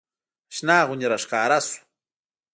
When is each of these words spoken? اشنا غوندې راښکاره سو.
اشنا 0.51 0.77
غوندې 0.87 1.07
راښکاره 1.11 1.59
سو. 1.67 1.75